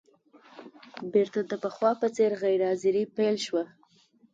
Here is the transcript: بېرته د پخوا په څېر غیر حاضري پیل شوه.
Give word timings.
بېرته 1.11 1.39
د 1.49 1.51
پخوا 1.63 1.91
په 2.01 2.07
څېر 2.15 2.31
غیر 2.43 2.61
حاضري 2.69 3.03
پیل 3.15 3.35
شوه. 3.45 3.63